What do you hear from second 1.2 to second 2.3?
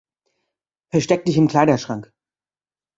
dich im Kleiderschrank!